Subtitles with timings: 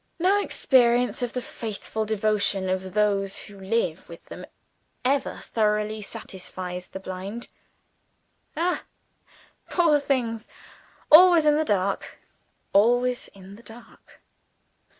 [0.17, 4.47] No experience of the faithful devotion of those who live with them
[5.05, 7.49] ever thoroughly satisfies the blind.
[8.57, 8.83] Ah,
[9.69, 10.47] poor things,
[11.11, 12.17] always in the dark!
[12.73, 14.21] always in the dark!